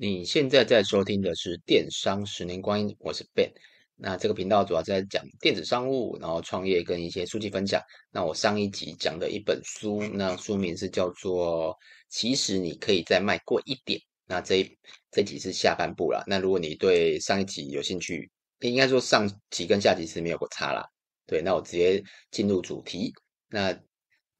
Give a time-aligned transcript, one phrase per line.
[0.00, 3.50] 你现在在收听的是《电商十年光阴》，我是 Ben。
[3.96, 7.82] 那这个频道主要在讲电子商务，然后创业跟一些书籍分享。
[8.12, 11.74] 那我上一集讲的一本书，那书名是叫做
[12.08, 13.98] 《其实你可以再卖贵一点》。
[14.24, 14.78] 那这一
[15.10, 16.22] 这集是下半部啦。
[16.28, 18.30] 那如果你对上一集有兴趣，
[18.60, 20.86] 应该说上集跟下集是没有个差啦。
[21.26, 23.12] 对，那我直接进入主题。
[23.48, 23.76] 那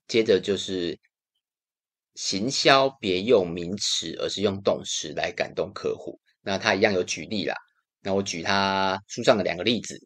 [0.06, 0.96] 接着就是。
[2.18, 6.18] 行销别用名词，而是用动词来感动客户。
[6.42, 7.54] 那他一样有举例啦。
[8.02, 9.96] 那我举他书上的两个例子。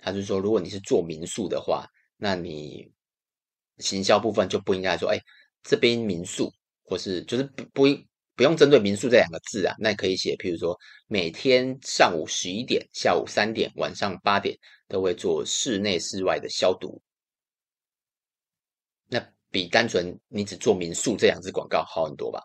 [0.00, 2.90] 他就说，如果你是做民宿的话，那你
[3.76, 5.18] 行销部分就不应该说，哎，
[5.62, 6.50] 这边民宿，
[6.82, 7.86] 或是就是不不
[8.34, 9.74] 不用针对民宿这两个字啊。
[9.78, 10.74] 那可以写，譬如说，
[11.06, 14.56] 每天上午十一点、下午三点、晚上八点
[14.88, 16.98] 都会做室内室外的消毒。
[19.56, 22.42] 比单纯你只做民宿这两支广告好很多吧？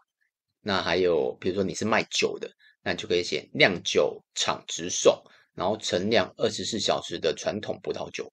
[0.61, 2.49] 那还有，比如说你是卖酒的，
[2.81, 5.21] 那你就可以写酿酒厂直送，
[5.53, 8.31] 然后陈酿二十四小时的传统葡萄酒。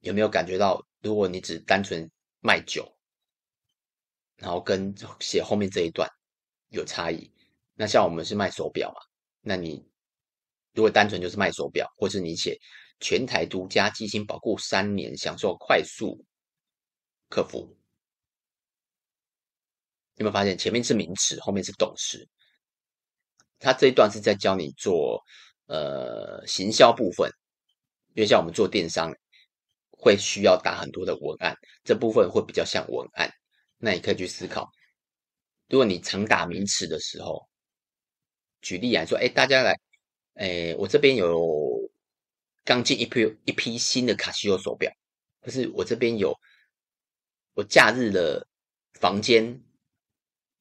[0.00, 2.90] 有没有感觉到，如果你只单纯卖酒，
[4.38, 6.08] 然后跟写后面这一段
[6.70, 7.30] 有差异？
[7.74, 9.00] 那像我们是卖手表嘛，
[9.42, 9.86] 那你
[10.72, 12.58] 如果单纯就是卖手表，或是你写
[12.98, 16.24] 全台独家机芯保固三年，享受快速。
[17.32, 17.74] 客服
[20.16, 22.28] 有没有发现前面是名词，后面是动词？
[23.58, 25.18] 他这一段是在教你做
[25.64, 27.30] 呃行销部分，
[28.12, 29.10] 因为像我们做电商
[29.90, 33.32] 会需要打很多的文案，这部分会比较像文案。
[33.78, 34.70] 那你可以去思考，
[35.70, 37.48] 如果你常打名词的时候，
[38.60, 39.74] 举例来说，哎，大家来，
[40.34, 41.90] 哎，我这边有
[42.62, 44.92] 刚进一批一批新的卡西欧手表，
[45.40, 46.38] 可是我这边有。
[47.54, 48.46] 我假日的
[48.94, 49.62] 房间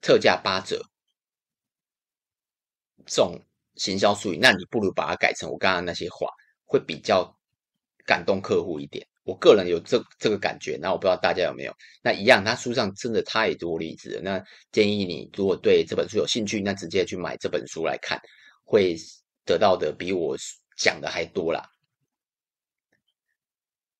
[0.02, 0.86] 特价八折，
[3.06, 3.39] 这种
[3.75, 6.27] 行销术语，那你不如把它改成我刚刚那些话，
[6.66, 7.33] 会比较
[8.05, 9.08] 感动客户一点。
[9.23, 11.73] 我个人有这这个感觉，那我不知道大家有没有。
[12.04, 14.21] 那一样，他书上真的太多例子了。
[14.21, 14.43] 那
[14.73, 18.20] 建议你如果对这本书有兴趣，那直接去买这本书来看，
[18.66, 18.98] 会
[19.45, 20.36] 得到的比我
[20.76, 21.70] 讲的还多啦。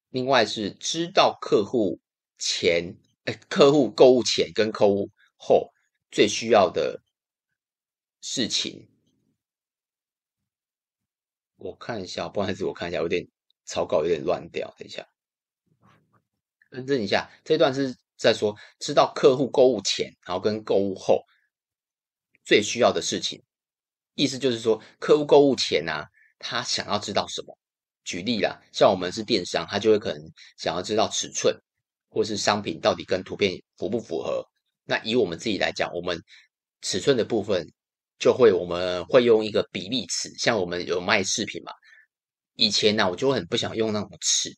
[0.10, 2.01] 另外是知道客户。
[2.42, 2.98] 前，
[3.48, 5.72] 客户购物前跟购物后
[6.10, 7.00] 最需要的
[8.20, 8.90] 事情，
[11.58, 13.24] 我看一下，不好意思，我看一下，有点
[13.66, 15.08] 草稿有点乱掉，等一下，
[16.72, 21.24] 更正一下，这段是在说知道客户购物前，然后跟购物后
[22.44, 23.44] 最需要的事情，
[24.16, 26.10] 意思就是说，客户购物前啊，
[26.40, 27.56] 他想要知道什么？
[28.04, 31.56] 举例啦，像我们是电商，他就会可能想要知道尺寸。
[32.12, 34.46] 或是商品到底跟图片符不符合？
[34.84, 36.22] 那以我们自己来讲，我们
[36.82, 37.66] 尺寸的部分
[38.20, 41.72] 就会我们会用一个比例尺，像我们有卖饰品嘛。
[42.56, 44.54] 以前呢、我就很不想用那种尺，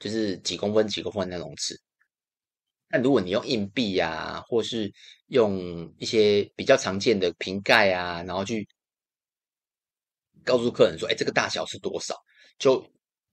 [0.00, 1.78] 就是几公分几公分那种尺。
[2.88, 4.92] 但如果你用硬币呀、啊，或是
[5.28, 8.66] 用一些比较常见的瓶盖啊，然后去
[10.42, 12.16] 告诉客人说：“哎，这个大小是多少？”
[12.58, 12.84] 就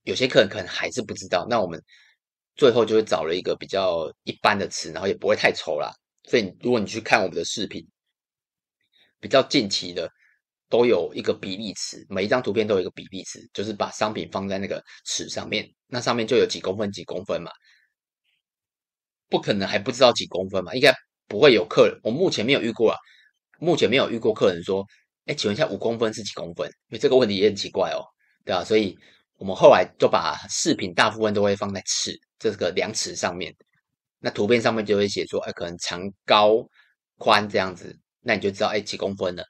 [0.04, 1.48] 有些客人可能还是不知道。
[1.50, 1.82] 那我们。
[2.58, 5.94] 最后就会找了一个比较一般的词，然后也不会太丑啦。
[6.24, 7.88] 所以如果你去看我们的视频，
[9.20, 10.12] 比较近期的
[10.68, 17.52] 都有一个比例尺，每一张图片都有一个比例尺，就是把商品放在那个尺上面，那上面就有几公分几公分嘛。
[19.30, 20.74] 不可能还不知道几公分嘛？
[20.74, 20.94] 应该
[21.28, 22.98] 不会有客人，我目前没有遇过啊，
[23.60, 24.86] 目前没有遇过客人说，
[25.26, 26.68] 哎，请问一下五公分是几公分？
[26.90, 28.02] 因为这个问题也很奇怪哦，
[28.46, 28.98] 对啊，所以
[29.38, 32.20] 我们后来就把视频大部分都会放在尺。
[32.40, 33.52] 这个量尺上面，
[34.20, 36.64] 那图片上面就会写说，哎，可能长高
[37.18, 39.44] 宽这样子，那你就知道，哎，几公分了。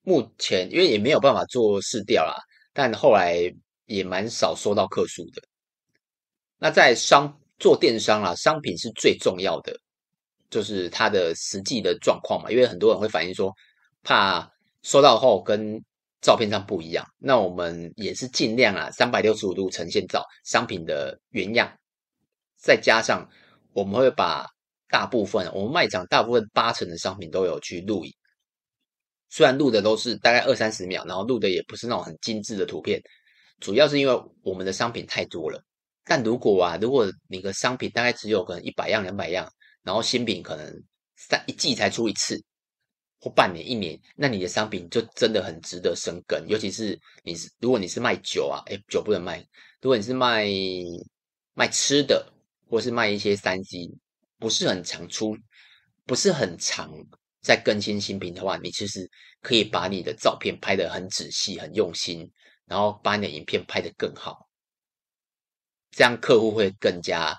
[0.00, 2.34] 目前因为也没有办法做试调啦，
[2.72, 3.38] 但后来
[3.84, 5.42] 也蛮少收到客诉的。
[6.56, 9.78] 那在商做电商啦，商品是最重要的，
[10.48, 13.52] 就是它的实际的状况嘛，因为很多人会反映说，
[14.02, 14.50] 怕
[14.82, 15.78] 收到后跟
[16.24, 21.70] 照片上不一样，那我们也是尽量啊，三百六十五度呈现照商品的原样，
[22.56, 23.28] 再加上
[23.74, 24.46] 我们会把
[24.88, 28.12] 大部分我们卖场大部分八成的商品都有去录影，
[29.28, 32.98] 虽然录的都是大概二三十秒，然后录的也不是那种很精致的图片，
[33.60, 35.62] 主要是因为我们的商品太多了。
[36.06, 39.46] 但如果啊，如果你的商品大概只有可能一百样、两百样，
[39.82, 40.72] 然后新品可能
[41.16, 42.42] 三一季才出一次。
[43.24, 46.44] 或半年、一年，那你的商品就真的很值得深耕。
[46.46, 49.38] 尤其是你是，如果你是卖酒啊，诶，酒不能卖。
[49.80, 50.46] 如果你是卖
[51.54, 52.30] 卖吃的，
[52.68, 53.90] 或是卖一些三 C，
[54.38, 55.34] 不是很常出，
[56.04, 56.92] 不是很常
[57.40, 59.08] 在更新新品的话，你其实
[59.40, 62.30] 可以把你的照片拍得很仔细、很用心，
[62.66, 64.46] 然后把你的影片拍得更好，
[65.92, 67.34] 这样客户会更加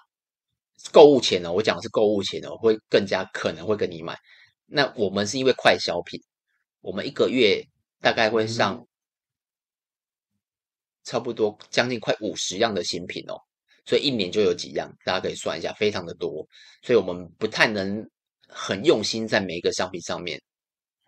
[0.92, 4.18] 购物前呢，我讲的是购物前呢，我会更加可能会跟你买。
[4.68, 6.20] 那我们是因为快消品，
[6.82, 7.64] 我们一个月
[8.02, 8.86] 大概会上
[11.04, 13.38] 差不多将近快五十样的新品哦，
[13.86, 16.48] 所以一年就有几样，大家可以算一下，非常的多，
[16.82, 18.04] 所以我们不太能
[18.48, 20.42] 很用心在每一个商品上面，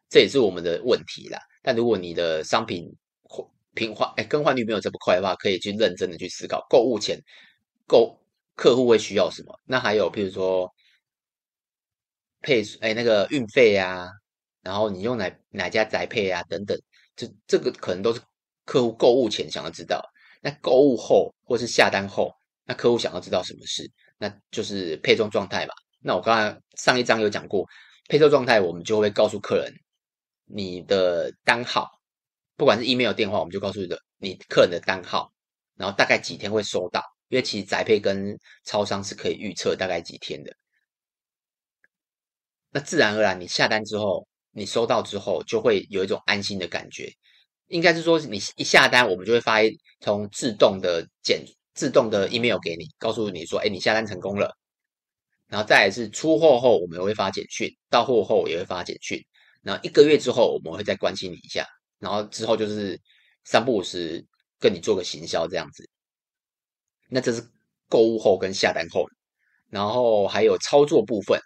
[0.07, 1.39] 这也是我们的问题啦。
[1.63, 2.87] 但如果你的商品
[3.73, 7.19] 平换哎更换率没有这么快的话，可以去认真的去思考购物前
[7.87, 8.15] 购
[8.55, 9.59] 客户会需要什么。
[9.65, 10.71] 那还有譬如说。
[12.47, 14.07] 配哎，那个运费啊，
[14.61, 16.79] 然后你用哪哪家宅配啊，等等，
[17.13, 18.21] 这这个可能都是
[18.63, 20.01] 客户购物前想要知道。
[20.39, 22.31] 那购物后或是下单后，
[22.63, 23.91] 那客户想要知道什么事？
[24.17, 25.73] 那就是配送状态嘛。
[25.99, 27.65] 那我刚才上一章有讲过，
[28.07, 29.73] 配送状态，我们就会告诉客人
[30.45, 31.89] 你的单号，
[32.55, 35.29] 不管是 email 电话，我们就告诉你的你客人的单号，
[35.75, 40.55] 然后大概几天会收到，因为其实宅配跟超商是可以预测大概几天的。
[42.77, 47.11] 那自然而然，你下单之后，你收到之后，就会有一种安心的感觉。
[47.69, 51.43] 应该是说，你一下单，我们就会发一通自动的简、
[51.73, 54.55] 自动的 email 给你，告诉你说：“哎，你下单成功了。”
[55.49, 59.19] 然后再来是出货后，我们会发简讯；到货后也会发简讯。
[59.63, 61.65] 然后一个月之后，我们会再关心你一下。
[61.97, 63.01] 然后之后就是
[63.43, 64.23] 三不五时
[64.59, 65.83] 跟你做个行销这样子。
[67.09, 67.43] 那这是
[67.89, 69.03] 购物后跟下单后，
[69.71, 71.41] 然后还有操作部分。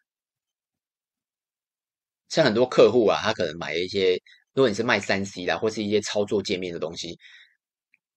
[2.32, 4.14] 像很多客户啊，他可能买一些，
[4.54, 7.20] 如果你是卖三 C 啦，或是一些操作界面的东西，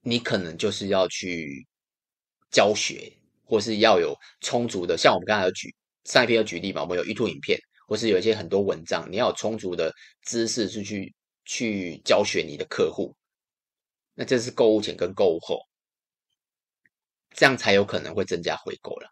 [0.03, 1.67] 你可能就是要去
[2.53, 3.13] 教学，
[3.45, 4.97] 或是要有充足的。
[4.97, 5.75] 像我们刚才有举
[6.05, 7.59] 上一篇有举例嘛，我们有 YouTube 影片，
[7.89, 11.13] 或是有一些很多文章，你要有充足的知识是去
[11.45, 13.13] 去教学你的客户。
[14.15, 15.59] 那这是购物前跟购物后，
[17.33, 19.11] 这样才有可能会增加回购了。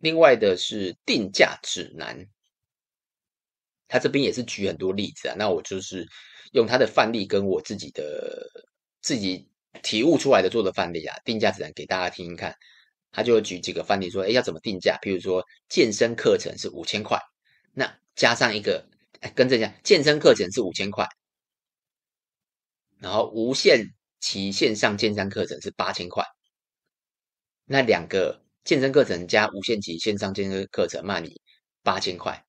[0.00, 2.28] 另外的是定价指南，
[3.88, 5.34] 他这边也是举很多例子啊。
[5.36, 6.06] 那我就是
[6.52, 8.48] 用他的范例跟我自己的
[9.00, 9.48] 自己
[9.82, 12.54] 体悟出来的做的范例啊，定价指南给大家听听看。
[13.10, 14.98] 他就举几个范例说，哎，要怎么定价？
[15.02, 17.18] 譬如说，健身课程是五千块，
[17.72, 18.88] 那加上一个，
[19.20, 21.08] 哎，跟着讲，健身课程是五千块，
[22.98, 26.24] 然后无限期线上健身课程是八千块，
[27.64, 28.44] 那两个。
[28.68, 31.40] 健身课程加无限期线上健身课程卖你
[31.82, 32.44] 八千块，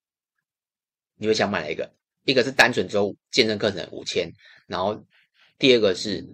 [1.16, 1.95] 你会想买哪一个？
[2.25, 4.30] 一个是单纯只有健身课程五千，
[4.68, 5.01] 然后
[5.57, 6.27] 第二个是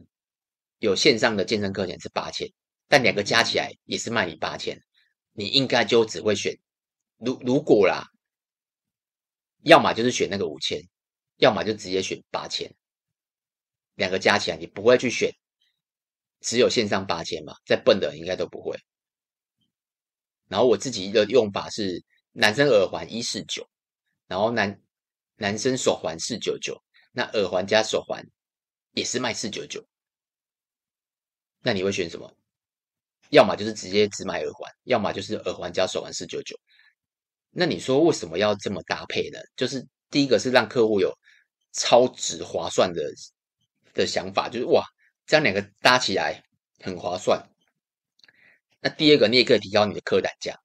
[0.80, 2.52] 有线上的健身课程是八千，
[2.88, 4.82] 但两个加起来也是卖你八千，
[5.34, 6.58] 你应该就只会选，
[7.18, 8.08] 如如果啦，
[9.62, 10.82] 要么就是选那个五千，
[11.38, 12.74] 要么就直接选八千，
[13.94, 15.32] 两个加起来你不会去选
[16.40, 17.54] 只有线上八千嘛？
[17.68, 18.76] 再笨的应该都不会。
[20.48, 23.68] 然后我自己的用法是，男生耳环一四九，
[24.28, 24.82] 然后男
[25.38, 26.82] 男生手环四九九，
[27.12, 28.24] 那耳环加手环
[28.92, 29.86] 也是卖四九九。
[31.62, 32.32] 那你会选什么？
[33.32, 36.56] 要么就是直接只买耳环，要么就是耳环加手环四九九。
[37.50, 39.40] 那你说为什么要这么搭配呢？
[39.56, 41.12] 就是第一个是让客户有
[41.72, 43.02] 超值划算的
[43.94, 44.86] 的想法，就是哇，
[45.26, 46.44] 这样两个搭起来
[46.82, 47.44] 很划算。
[48.86, 50.56] 那第二个，你也可以提高你的客单价，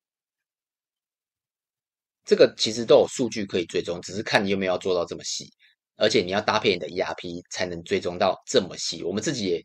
[2.22, 5.50] 这个其实都有数据可以追踪，只是看你有没有要做到这么细，
[5.96, 9.02] 而且你要搭配你的 ERP 才能追踪到这么细。
[9.02, 9.64] 我们自己也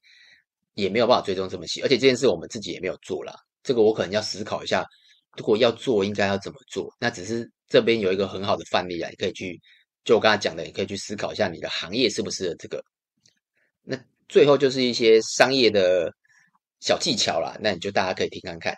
[0.76, 3.36] 也没有办法追踪这么细，而且这件事我们自己也没有做啦。
[3.62, 4.86] 这个我可能要思考一下，
[5.36, 6.90] 如果要做，应该要怎么做？
[6.98, 9.60] 那只是这边有一个很好的范例啊，你可以去，
[10.06, 12.82] 就我刚才讲的，你可以去思考一下你的行业适不适合这个。
[13.84, 16.10] 那最后就是一些商业的。
[16.80, 18.78] 小技巧啦，那你就大家可以听看看。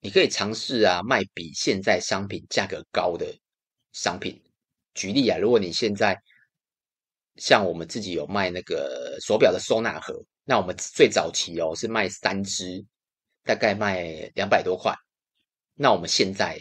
[0.00, 3.38] 你可以尝试啊，卖比现在商品价格高的
[3.92, 4.42] 商品。
[4.94, 6.20] 举例啊，如果你现在
[7.36, 12.84] 像我们自己有卖那个手表的收纳盒，那我们最早期哦是卖三只，
[13.44, 14.02] 大概卖
[14.34, 14.94] 两百多块。
[15.74, 16.60] 那我们现在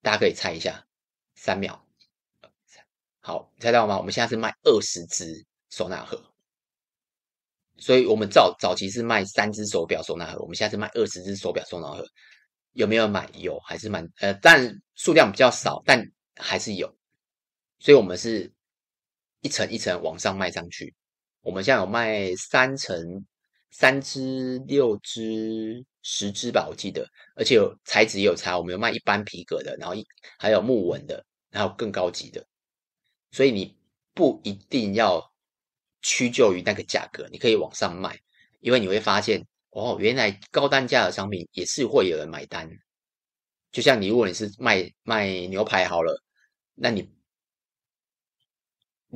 [0.00, 0.84] 大家可以猜一下，
[1.36, 1.86] 三秒，
[3.20, 3.96] 好，猜到吗？
[3.98, 6.33] 我们现在是卖二十只收纳盒。
[7.76, 12.06] 所以我们早早期是卖三只手表收纳盒，我们现在是卖二十只手表收纳盒，
[12.72, 13.28] 有没有买？
[13.34, 16.04] 有，还是蛮呃，但数量比较少，但
[16.36, 16.94] 还是有。
[17.80, 18.50] 所以我们是
[19.40, 20.94] 一层一层往上卖上去。
[21.42, 22.96] 我们现在有卖三层
[23.70, 30.06] 三只、六只、十只吧，我记得，而且有材质也有差，我们有卖一般皮革的，然后一
[30.38, 32.46] 还有木纹的，还有更高级的，
[33.32, 33.76] 所以你
[34.14, 35.20] 不一定要
[36.04, 38.16] 屈就于那个价格，你可以往上卖，
[38.60, 42.70] 因为你会发现，哦，原来高单价的商品也是会有人买单。
[43.72, 46.16] 就像你，如果你是卖卖牛排好了，
[46.76, 47.12] 那你。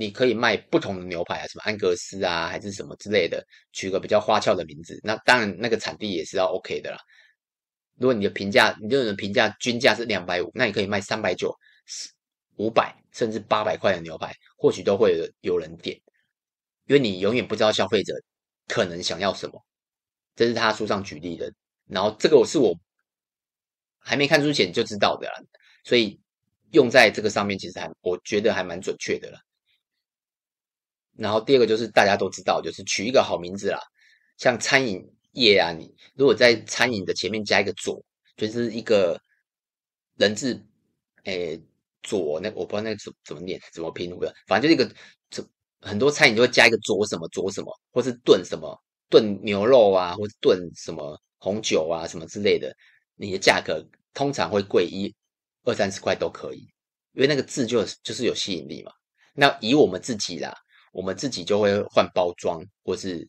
[0.00, 4.96] 你可以卖不同的牛排啊，什么安格斯啊，还是什么之类的，取个比较花俏的名字。
[5.02, 6.98] 那当然，那个产地也是要 OK 的啦。
[7.96, 11.52] 如果你的评价，你的评价均价是两百五，那你可以卖三百九、
[12.58, 16.00] 五百甚至八百块的牛排，或许都会有人点，
[16.88, 18.12] 因为你永远不知道消费者
[18.66, 19.64] 可能想要什么。
[20.34, 21.52] 这是他书上举例的，
[21.86, 22.74] 然后这个我是我
[23.98, 25.34] 还没看书前就知道的啦，
[25.84, 26.20] 所以
[26.70, 29.38] 用在这个上面，其实还我觉得还蛮准确的了。
[31.16, 33.80] 然后第二个就是大家都知道，就是取一个好名字啦。
[34.36, 38.00] 像餐饮业啊，你如果在餐饮的前面加一个“左”，
[38.36, 39.20] 就是一个
[40.14, 40.64] 人字，
[41.24, 41.60] 诶
[42.04, 44.94] ，“左”那我不知道那个怎怎么念，怎么拼的，反正就是一个，
[45.80, 52.74] 很多餐饮就会加一个“佐”什么“佐”什么，或是炖什么炖牛肉啊，或是炖什么红酒啊什么之类的，
[53.16, 55.14] 你的价格通常会贵一
[55.64, 56.68] 二三十块都可以，
[57.12, 58.92] 因为那个字就就是有吸引力嘛。
[59.34, 60.54] 那以我们自己啦。
[60.90, 63.28] 我们自己就会换包装，或是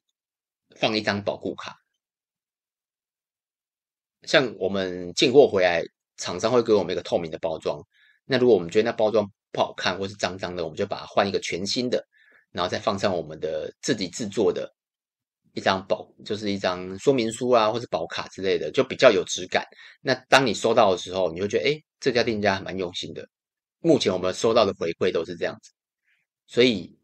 [0.77, 1.75] 放一张保固卡。
[4.23, 5.83] 像我们进货回来，
[6.15, 7.79] 厂商会给我们一个透明的包装。
[8.23, 12.03] 那如果我们觉得那包装不好看，或是脏脏的，我们就把它换一个全新的，
[12.51, 14.71] 然后再放上我们的自己制作的
[15.53, 19.65] 一张保，就是一张说明书啊，或是保卡之类的，就比较有质感。
[20.01, 23.27] 那当你收到的时候，你会觉得，哎，这家店家还蛮用心的。
[23.79, 25.71] 目前我们收到的回馈都是这样子，
[26.47, 26.95] 所以。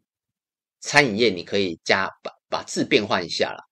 [0.78, 3.64] 餐饮业你可以加把把字变换一下啦，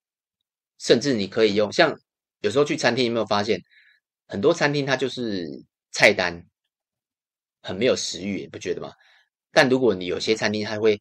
[0.78, 1.94] 甚至你可以用像
[2.40, 3.60] 有时候去餐厅，有没有发现
[4.26, 5.46] 很多餐厅它就是
[5.92, 6.44] 菜单
[7.62, 8.90] 很没有食欲，不觉得吗？
[9.52, 10.98] 但如果你有些餐厅它会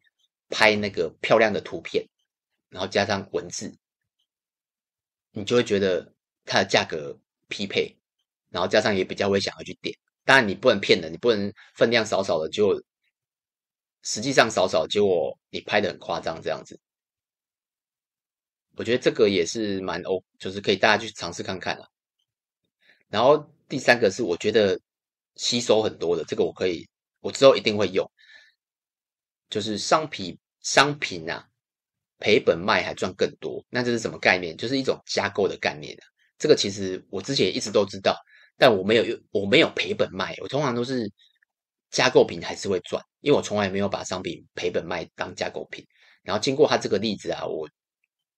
[0.48, 2.06] 拍那个漂亮的图片，
[2.68, 3.74] 然后加上文字，
[5.32, 6.12] 你就会觉得
[6.44, 7.96] 它的价格匹配，
[8.50, 9.96] 然后加上也比较会想要去点。
[10.24, 12.82] 当然你不能骗人，你不能分量少少的就。
[14.06, 16.78] 实际上少少，结果你拍的很夸张，这样子，
[18.76, 21.88] 我觉得这个也是蛮欧，就是可以大家去尝试看看啦。
[23.08, 24.78] 然后第三个是我觉得
[25.36, 26.86] 吸收很多的，这个我可以，
[27.20, 28.06] 我之后一定会用，
[29.50, 31.46] 就是商品商品啊，
[32.18, 34.56] 赔本卖还赚更多，那这是什么概念？
[34.56, 36.04] 就是一种加购的概念啊。
[36.38, 38.16] 这个其实我之前一直都知道，
[38.56, 41.10] 但我没有用我没有赔本卖，我通常都是。
[41.90, 45.86] 加购品还是会赚，因为我从来没有把商品赔本卖当加购品。
[46.24, 47.68] 然后经过他这个例子啊，我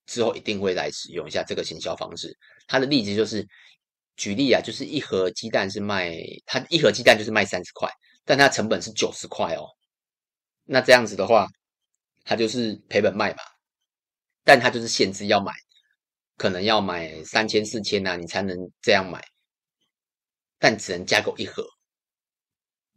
[0.05, 2.37] 之后一定会来使用一下这个行销方式。
[2.67, 3.43] 他的例子就是
[4.15, 7.89] 举例啊，就是一盒鸡蛋是卖，他一盒鸡蛋就是卖三十块，
[8.27, 9.67] 但它成本是九十块哦。
[10.67, 11.47] 那这样子的话，
[12.25, 13.39] 他就是赔本卖嘛，
[14.45, 15.53] 但他就是限制要买，
[16.37, 19.25] 可能要买三千四千啊，你才能这样买，
[20.59, 21.65] 但只能加购一盒。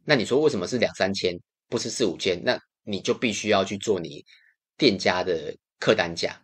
[0.03, 2.41] 那你说为什么是两三千，不是四五千？
[2.43, 4.25] 那你就必须要去做你
[4.75, 6.41] 店家的客单价。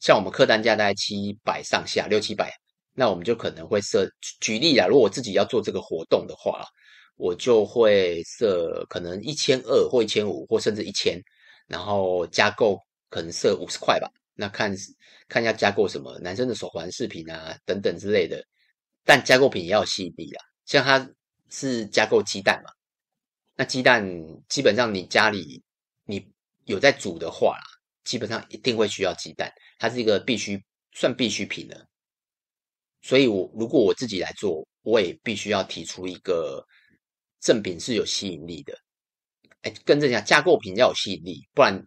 [0.00, 2.52] 像我们客单价大概七百上下，六七百，
[2.92, 4.10] 那我们就可能会设
[4.40, 4.88] 举例啊。
[4.88, 6.64] 如果我自己要做这个活动的话，
[7.16, 11.20] 我就会设可能一千二或一千五，或甚至一千，
[11.66, 12.78] 然后加购
[13.10, 14.10] 可能设五十块吧。
[14.34, 14.74] 那看
[15.28, 18.44] 看一下加购什么，男生的手环饰品啊等等之类的。
[19.04, 21.10] 但加购品也要吸引力啊，像他。
[21.50, 22.70] 是加购鸡蛋嘛？
[23.54, 24.04] 那鸡蛋
[24.48, 25.62] 基本上你家里
[26.04, 26.26] 你
[26.64, 27.60] 有在煮的话，
[28.02, 30.60] 基本上一定会需要鸡蛋，它是一个必须
[30.94, 31.86] 算必需品的。
[33.02, 36.64] 所以我如果我自己来做，我也必须要提出一个
[37.44, 38.76] 赠品是有吸引力的。
[39.60, 41.80] 哎，跟着讲加购品要有吸引力，不然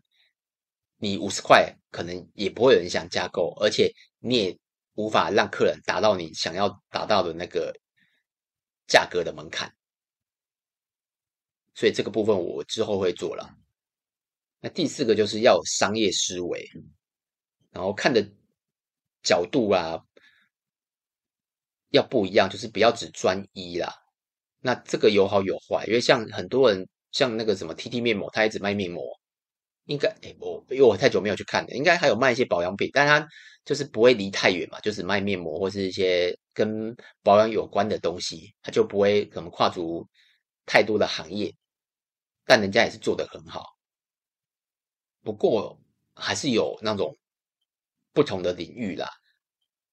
[0.96, 4.58] 你五十块可能也不会有人想加购，而且你也
[4.94, 7.78] 无法让客人达到你想要达到的那个。
[8.90, 9.76] 价格的门槛，
[11.76, 13.54] 所以这个部分我之后会做了。
[14.62, 16.66] 那第四个就是要商业思维，
[17.70, 18.26] 然后看的
[19.22, 20.00] 角度啊
[21.90, 23.94] 要不一样，就是不要只专一啦。
[24.68, 29.02] 那这个有好有坏，因为像很多人像那个什么 TT 面膜，他一直卖面膜，
[29.86, 33.26] 应该诶我因为我太久没有去看了，应该还有卖一些保养品，但他
[33.64, 36.38] 就是不会离太远嘛，就是卖面膜或是一些。
[36.58, 40.04] 跟保养有关的东西，他就不会可能跨足
[40.66, 41.54] 太多的行业，
[42.46, 43.64] 但人家也是做得很好。
[45.24, 45.80] 不过
[46.16, 47.16] 还是有那种
[48.12, 49.08] 不同的领域啦。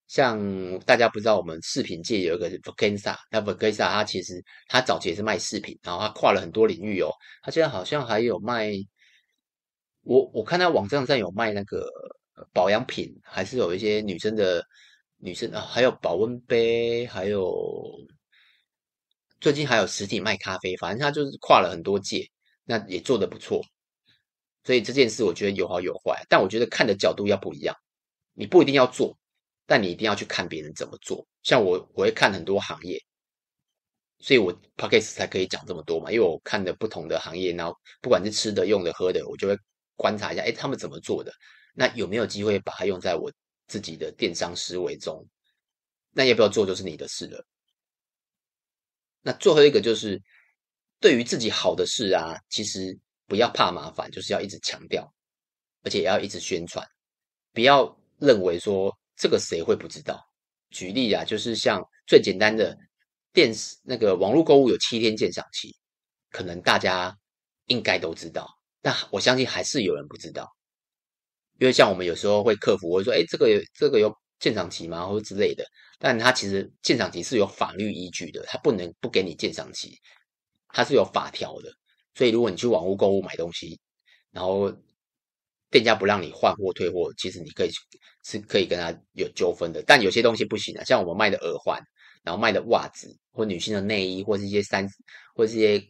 [0.06, 7.10] 像大家不知道，我们饰品界有一个 Vacanza，那 Vacanza 它其实它早期也是卖饰品，然后它跨了很多领域哦。
[7.42, 8.70] 它现在好像还有卖，
[10.02, 11.88] 我我看它网站上有卖那个
[12.52, 14.64] 保养品，还是有一些女生的
[15.16, 17.52] 女生啊，还有保温杯，还有
[19.40, 22.28] 最近还有实体卖咖啡，反正它就是跨了很多界，
[22.64, 23.62] 那也做得不错。
[24.64, 27.74] 所以这件事我觉得有好有坏，但我觉得看的角度要不一样，
[28.34, 29.16] 你不一定要做。
[29.66, 33.02] 但你一定要去看别人怎么做，像我，我会看很多行业，
[34.18, 39.56] 所以我 Podcast 才可以讲这么多嘛，因为我看的不同的行业，然后不管是吃的、用的、喝的，我就会
[39.96, 41.32] 观察一下，哎，他们怎么做的，
[41.74, 43.32] 那有没有机会把它用在我
[43.66, 45.26] 自己的电商思维中？
[46.10, 47.42] 那要不要做就是你的事了。
[49.22, 50.20] 那最后一个就是，
[51.00, 55.10] 对于自己好的事啊，其实不要怕麻烦，就是要一直强调，
[55.82, 56.86] 而且也要一直宣传，
[57.54, 58.94] 不要认为说。
[59.16, 60.20] 这个谁会不知道？
[60.70, 62.76] 举例啊，就是像最简单的
[63.32, 65.74] 电视那个网络购物有七天鉴赏期，
[66.30, 67.16] 可能大家
[67.66, 68.48] 应该都知道，
[68.82, 70.48] 但我相信还是有人不知道。
[71.60, 75.64] 因为像我们有时候会客服会说：“哎，这个有这个有鉴赏期吗？”或者之类的。
[76.00, 79.96] 但他其实鉴赏期是有法律依据的，他不能不给你鉴赏期，
[80.68, 81.72] 它是有法条的。
[82.14, 83.78] 所以如果你去网络购物买东西，
[84.32, 84.74] 然后。
[85.74, 87.70] 店家不让你换货退货，其实你可以
[88.22, 89.82] 是可以跟他有纠纷的。
[89.84, 91.82] 但有些东西不行啊，像我们卖的耳环，
[92.22, 94.88] 然后卖的袜子，或女性的内衣，或是一些三，
[95.34, 95.84] 或是一些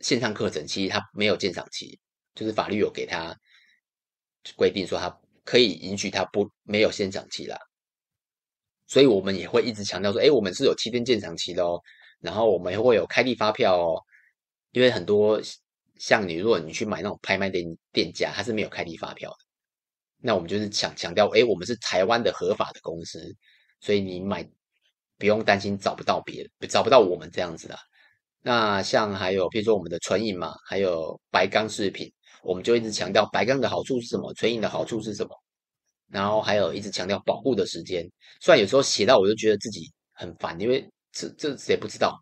[0.00, 1.98] 线上课程，其实它没有鉴赏期，
[2.34, 3.34] 就是法律有给他
[4.56, 7.58] 规定说，它可以允许它不没有鉴赏期啦。
[8.86, 11.80] 所以我们也会一直强调说，哎，我们是有七天鉴赏期的哦，
[12.20, 14.02] 然后我们也会有开立发票哦，
[14.72, 15.40] 因为很多。
[16.02, 19.36] 像你，如果你去买那种拍卖店店家，他是没有开立发票的。
[20.18, 23.32] 那我们就是强强调，哎，我们是台湾的合法的公司，
[23.80, 24.44] 所以你买
[25.16, 27.78] 不用担心找不到别人，找不到我们这样子的。
[28.40, 35.30] 那像还有，比如说我们的纯银嘛，还有白钢饰品，我们就一直强调白钢的好处是什么，纯银的好处是什么。
[36.08, 38.04] 然后还有一直强调保护的时间，
[38.40, 42.18] 虽然有时候写到我就觉得自己很烦，因为这这谁不知道，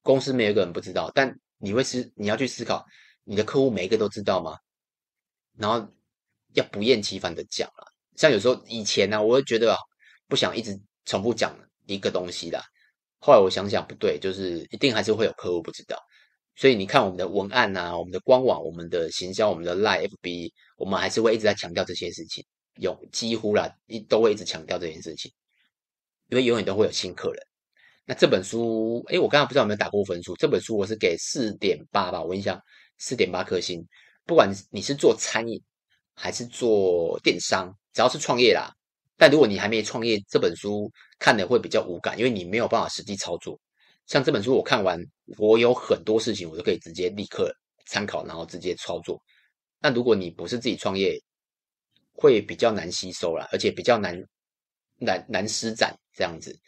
[0.00, 1.36] 公司没有一个人不知道，但。
[1.60, 2.84] 你会思，你要去思考，
[3.24, 4.56] 你的客户每一个都知道吗？
[5.58, 5.86] 然后
[6.54, 7.84] 要不厌其烦的讲了。
[8.16, 9.76] 像有时候以前呢、我会觉得
[10.26, 11.54] 不想一直重复讲
[11.86, 12.62] 一个东西的。
[13.18, 15.98] 后来我想想不对，就是一定还是会有客户不知道。
[16.56, 22.44] 所以你看我们的文案啊，我们的官网、我们的行销、我们的 Line FB，我们还是会一直在强调这些事情，
[22.76, 25.30] 有几乎啦，一都会一直强调这件事情，
[26.28, 27.42] 因为永远都会有新客人。
[28.04, 30.34] 那这本书，哎，我刚刚不知道有没有打过分数。
[30.36, 32.60] 这本书我是给四点八吧，我印象
[32.98, 33.86] 四点八颗星。
[34.26, 35.60] 不管你是做餐饮
[36.14, 38.72] 还是做电商，只要是创业啦。
[39.16, 43.58] 但如果你还没创业，这本书看的会比较无感，因为你没有办法实际操作。
[44.06, 44.98] 像这本书我看完，
[45.38, 47.54] 我有很多事情我都可以直接立刻
[47.86, 49.20] 参考，然后直接操作。
[49.78, 51.16] 那如果你不是自己创业，
[52.12, 54.20] 会比较难吸收啦，而且比较难
[54.96, 56.58] 难难施展这样子。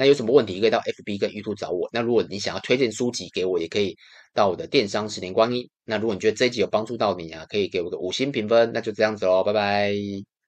[0.00, 1.86] 那有什么问题可以到 FB 跟 YouTube 找我。
[1.92, 3.94] 那如果你想要推荐书籍给我，也可以
[4.32, 5.68] 到我的电商十年光阴。
[5.84, 8.72] 那如果你觉得这一集有帮助到你啊，可以给我个五星评分。
[8.72, 10.39] 那就这样子喽，拜拜。